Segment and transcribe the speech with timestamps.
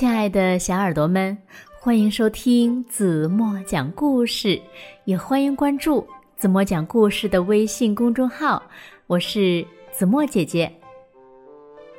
[0.00, 1.36] 亲爱的小耳朵们，
[1.78, 4.58] 欢迎收听子墨讲故事，
[5.04, 8.62] 也欢迎关注子墨讲故事的微信公众号。
[9.06, 9.62] 我是
[9.92, 10.72] 子墨姐姐。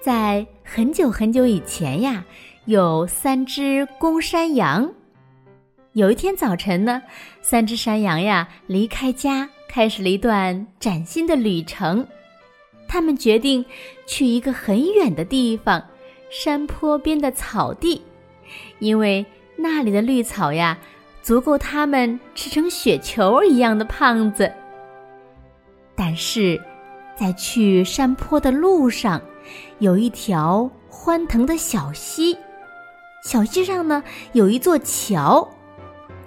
[0.02, 2.26] 在很久很久以前呀，
[2.66, 4.92] 有三只公山羊。
[5.94, 7.04] 有一天早晨呢，
[7.44, 12.04] 三只山羊呀离开家，开始了一段崭新的旅程。
[12.88, 13.64] 他们决定
[14.08, 15.80] 去一个很远的地方。
[16.32, 18.02] 山坡边的草地，
[18.80, 19.26] 因为
[19.58, 20.78] 那里的绿草呀，
[21.22, 24.50] 足够他们吃成雪球一样的胖子。
[25.94, 26.58] 但是，
[27.18, 29.22] 在去山坡的路上，
[29.80, 32.38] 有一条欢腾的小溪，
[33.26, 35.46] 小溪上呢有一座桥，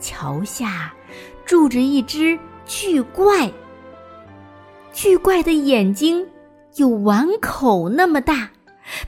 [0.00, 0.92] 桥下
[1.46, 3.50] 住着一只巨怪。
[4.92, 6.28] 巨怪的眼睛
[6.74, 8.50] 有碗口那么大。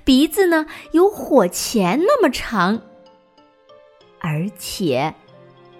[0.05, 2.81] 鼻子呢有火钳那么长，
[4.21, 5.15] 而且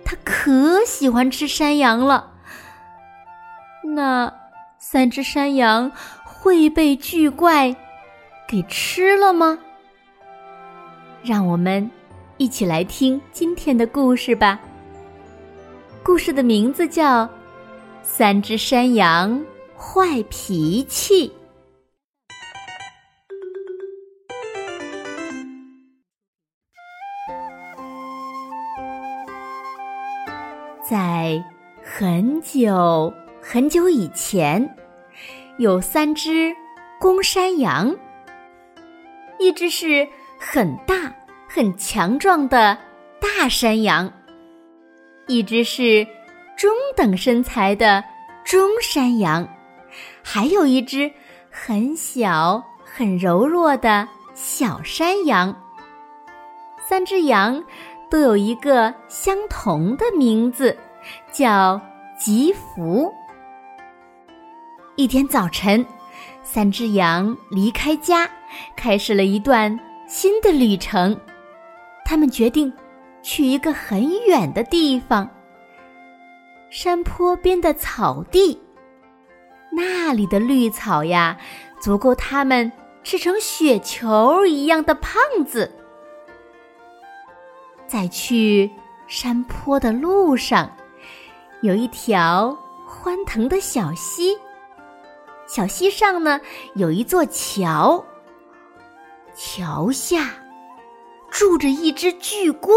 [0.05, 2.33] 它可喜欢吃山羊了。
[3.83, 4.33] 那
[4.79, 5.91] 三只山羊
[6.25, 7.75] 会被巨怪
[8.49, 9.59] 给吃了吗？
[11.23, 11.91] 让我们
[12.37, 14.61] 一起来听今天的故事吧。
[16.05, 17.25] 故事的名字叫
[18.03, 19.45] 《三只山羊
[19.77, 21.29] 坏脾气》。
[31.99, 34.77] 很久很久以前，
[35.57, 36.55] 有三只
[37.01, 37.97] 公山羊。
[39.39, 40.07] 一只是
[40.39, 41.11] 很大
[41.49, 42.77] 很强壮的
[43.19, 44.13] 大山羊，
[45.27, 46.07] 一只是
[46.55, 48.05] 中等身材的
[48.45, 49.49] 中山羊，
[50.23, 51.11] 还有一只
[51.51, 55.57] 很小很柔弱的小山羊。
[56.87, 57.65] 三只羊。
[58.09, 60.79] 都有一个相同的名字，
[61.33, 61.81] 叫
[62.17, 63.13] 吉福。
[64.97, 65.85] 一天早晨，
[66.43, 68.29] 三只羊离开家，
[68.75, 71.19] 开始了一段新的旅程。
[72.07, 72.73] 他们决定
[73.23, 75.29] 去一个很远的地方——
[76.71, 78.59] 山坡边的草地。
[79.71, 81.37] 那里的绿草呀，
[81.79, 82.73] 足够他们
[83.05, 85.71] 吃成雪球一样的胖子。
[87.87, 88.71] 在去
[89.07, 90.75] 山坡的路上，
[91.67, 92.57] 有一条
[92.87, 94.39] 欢腾的小溪。
[95.49, 96.41] 小溪上呢，
[96.75, 98.05] 有一座桥。
[99.35, 100.31] 桥下
[101.29, 102.73] 住着一只巨怪。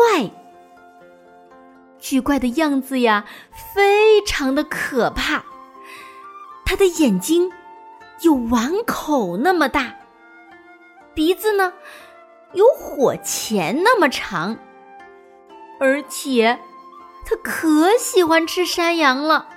[2.00, 3.26] 巨怪的样子呀，
[3.74, 5.44] 非常的可怕。
[6.66, 7.52] 它的眼睛
[8.22, 9.94] 有碗口那么大，
[11.14, 11.74] 鼻子呢
[12.54, 14.58] 有火钳那么长。
[15.80, 16.60] 而且，
[17.30, 19.48] 他可喜欢吃山羊了。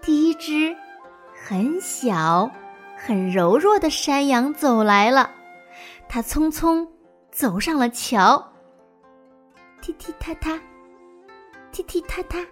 [0.00, 0.76] 第一只
[1.32, 2.50] 很小、
[2.96, 5.30] 很柔弱的山羊走来了，
[6.08, 6.84] 它匆匆
[7.30, 8.52] 走上了桥。
[9.80, 10.60] 踢踢踏踏，
[11.70, 12.44] 踢踢踏踏，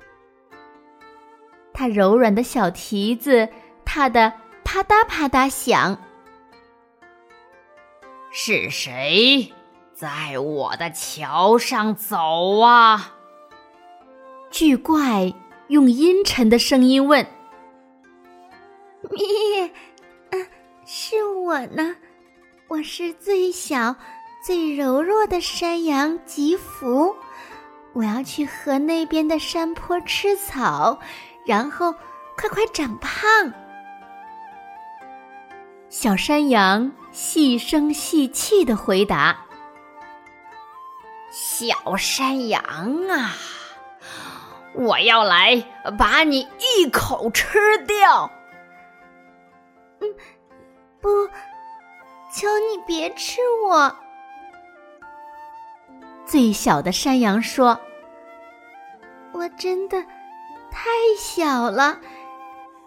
[1.73, 3.49] 它柔软的小蹄子
[3.85, 6.01] 踏得啪嗒啪嗒响。
[8.31, 9.53] 是谁？
[10.01, 13.17] 在我的桥上走啊！
[14.51, 15.31] 巨怪
[15.69, 17.23] 用阴沉的声音问
[19.11, 19.67] ：“咪，
[20.31, 20.41] 啊，
[20.87, 21.95] 是我呢，
[22.69, 23.95] 我是最小、
[24.43, 27.15] 最柔弱的山羊吉福，
[27.93, 30.99] 我要去河那边的山坡吃草，
[31.45, 31.93] 然后
[32.39, 33.21] 快快长胖。”
[35.91, 39.45] 小山羊细声细气的回答。
[41.31, 42.61] 小山羊
[43.09, 43.31] 啊，
[44.75, 45.65] 我要来
[45.97, 48.31] 把你一口吃掉！
[50.01, 50.15] 嗯，
[51.01, 51.09] 不，
[52.33, 53.97] 求你别吃我！
[56.27, 57.79] 最小的山羊说
[59.33, 60.03] ：“我真的
[60.71, 62.01] 太小了，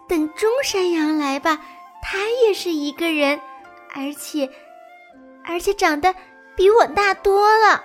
[0.06, 1.58] 等中山羊来吧，
[2.02, 3.40] 他也是一个人，
[3.94, 4.50] 而且，
[5.46, 6.14] 而且长得
[6.54, 7.82] 比我大多了。”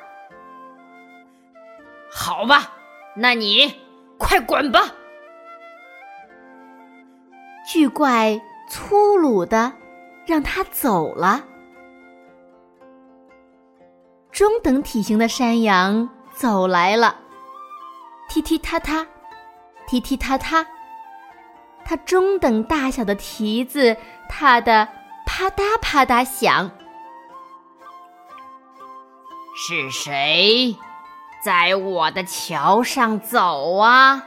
[2.12, 2.72] 好吧，
[3.16, 3.74] 那你
[4.18, 4.82] 快滚吧！
[7.72, 9.72] 巨怪粗鲁的
[10.26, 11.44] 让他走了。
[14.32, 17.16] 中等体型的山羊走来了，
[18.28, 19.06] 踢踢踏踏，
[19.86, 20.66] 踢踢踏踏，
[21.84, 23.96] 它中等大小的蹄子
[24.30, 24.88] 踏得
[25.26, 26.72] 啪嗒啪嗒响。
[29.56, 30.76] 是谁
[31.42, 34.26] 在我的桥上走啊？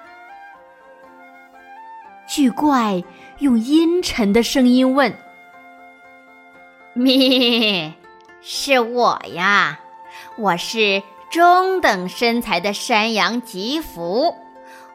[2.26, 3.02] 巨怪
[3.38, 5.14] 用阴沉的声音问
[6.94, 7.92] ：“咪，
[8.40, 9.80] 是我呀，
[10.38, 14.34] 我是中等身材的山羊吉福，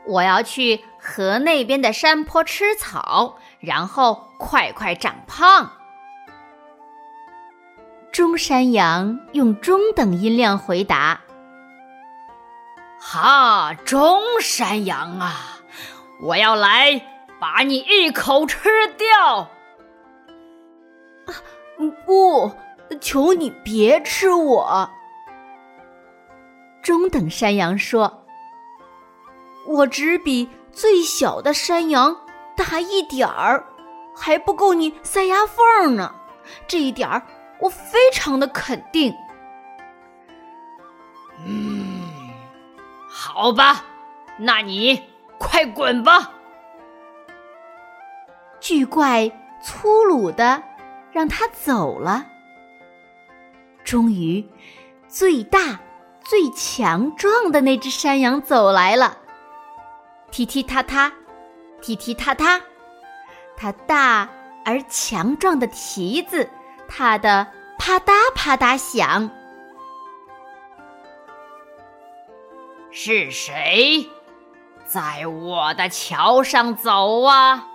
[0.08, 5.74] 我要去河那边的山坡吃草，然后快快长胖。”
[8.12, 11.22] 中山羊用中等音量回答
[13.00, 15.60] ：“哈，中山羊啊，
[16.22, 17.02] 我要来
[17.40, 19.38] 把你一口吃掉！
[21.26, 21.34] 啊，
[22.06, 22.52] 不，
[23.00, 24.90] 求你别吃我！”
[26.82, 28.26] 中等山羊说
[29.68, 32.16] ：“我只比最小的山羊
[32.56, 33.66] 大一点儿，
[34.16, 36.14] 还不够你塞牙缝呢，
[36.68, 37.22] 这一点儿。”
[37.60, 39.12] 我非常的肯定。
[43.40, 43.86] 好吧，
[44.40, 45.00] 那你
[45.38, 46.32] 快滚吧！
[48.60, 49.32] 巨怪
[49.62, 50.64] 粗鲁的
[51.12, 52.26] 让他走了。
[53.84, 54.44] 终于，
[55.08, 55.80] 最大、
[56.24, 59.16] 最强壮的那只山羊走来了。
[60.32, 61.14] 踢踢踏踏，
[61.80, 62.60] 踢踢踏踏，
[63.56, 64.28] 它大
[64.66, 66.50] 而强壮的蹄子。
[66.88, 67.46] 踏得
[67.78, 69.30] 啪嗒啪嗒响，
[73.00, 74.10] 是谁
[74.88, 77.68] 在我的桥上走啊？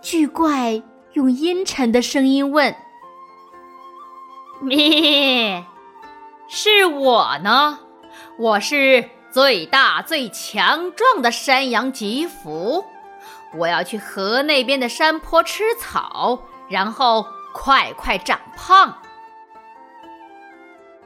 [0.00, 0.82] 巨怪
[1.12, 2.74] 用阴沉的声音问
[4.60, 5.64] ：“咩，
[6.48, 7.78] 是我呢，
[8.40, 12.84] 我是最大最强壮的山羊吉福，
[13.54, 18.98] 我要去河那边的山坡吃草。”然后快快长胖。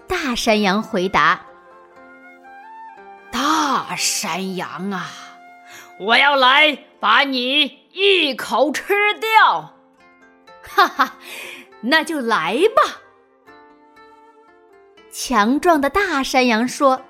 [0.09, 1.41] 大山羊回答
[3.77, 5.11] ：“大山羊啊，
[6.01, 9.75] 我要来把你一口吃掉！”
[10.67, 11.19] 哈哈，
[11.83, 13.03] 那就来吧。
[15.13, 17.03] 强壮的大山羊说。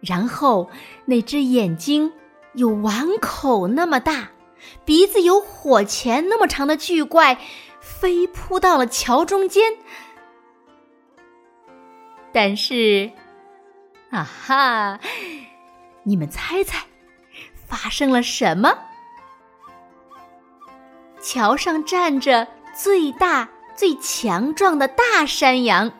[0.00, 0.68] 然后
[1.04, 2.12] 那只眼睛
[2.54, 4.28] 有碗口那么大。
[4.84, 7.38] 鼻子有火钳那么长的巨怪，
[7.80, 9.72] 飞扑到了桥中间。
[12.32, 13.12] 但是，
[14.10, 15.00] 啊哈！
[16.08, 16.84] 你们猜猜，
[17.66, 18.78] 发生了什么？
[21.20, 25.90] 桥上站着最大最强壮的大山羊，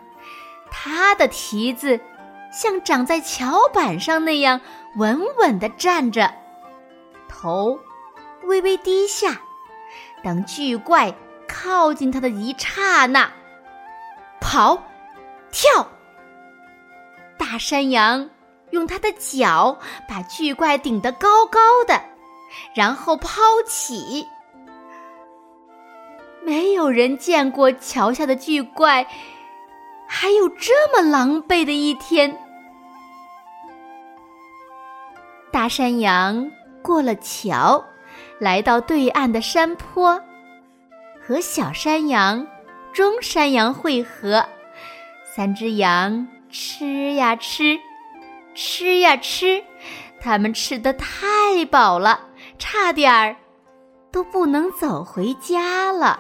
[0.70, 2.00] 它的蹄子
[2.52, 4.60] 像长在桥板上那样
[4.94, 6.32] 稳稳的站着，
[7.28, 7.80] 头。
[8.44, 9.40] 微微低下，
[10.22, 11.12] 当巨怪
[11.48, 13.28] 靠近它的一刹那，
[14.40, 14.80] 跑，
[15.50, 15.90] 跳。
[17.36, 18.30] 大山羊
[18.76, 21.58] 用他的脚把巨怪顶得高高
[21.88, 22.00] 的，
[22.74, 24.28] 然后抛起。
[26.44, 29.04] 没有人见过桥下的巨怪
[30.06, 32.38] 还有这么狼狈的一天。
[35.50, 36.48] 大山羊
[36.82, 37.84] 过了桥。
[38.38, 40.20] 来到对岸的山坡，
[41.26, 42.46] 和小山羊、
[42.92, 44.44] 中山羊汇合。
[45.34, 47.78] 三只羊吃呀吃，
[48.56, 49.62] 吃呀吃，
[50.20, 52.18] 他们吃的太饱了，
[52.58, 53.36] 差点儿
[54.10, 56.18] 都不能走回家了。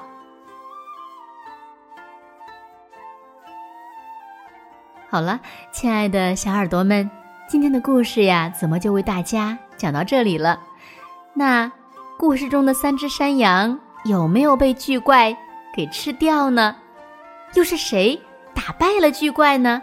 [5.08, 5.40] 好了，
[5.72, 7.10] 亲爱的小耳朵们，
[7.48, 10.60] 今天的故事呀，怎么就为大家讲到这里了？
[11.34, 11.72] 那。
[12.18, 15.36] 故事中的三只山羊有没有被巨怪
[15.74, 16.74] 给吃掉呢？
[17.52, 18.18] 又是谁
[18.54, 19.82] 打败了巨怪呢？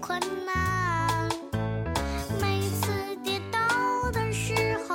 [0.00, 1.28] 困难
[2.40, 4.94] 每次跌倒的时候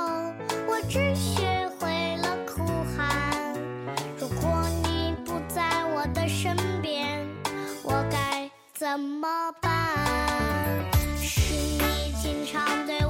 [0.66, 2.64] 我只学会了哭
[2.96, 3.54] 喊
[4.18, 7.26] 如果你不在我的身边
[7.82, 9.70] 我该怎么办？
[11.20, 13.01] 是你经常对